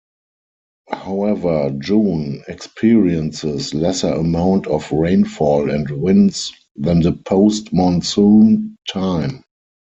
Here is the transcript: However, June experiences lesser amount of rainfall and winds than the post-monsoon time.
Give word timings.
However, 0.89 1.69
June 1.77 2.41
experiences 2.47 3.75
lesser 3.75 4.11
amount 4.11 4.65
of 4.65 4.91
rainfall 4.91 5.69
and 5.69 5.87
winds 5.91 6.51
than 6.75 7.01
the 7.03 7.11
post-monsoon 7.11 8.77
time. 8.89 9.43